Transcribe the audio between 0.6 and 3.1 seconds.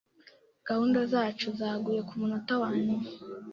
Gahunda zacu zaguye kumunota wanyuma.